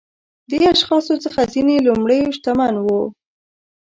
دې 0.49 0.59
اشخاصو 0.73 1.13
څخه 1.25 1.41
ځینې 1.53 1.75
لومړيو 1.87 2.35
شتمن 2.37 2.73
وو. 2.85 3.01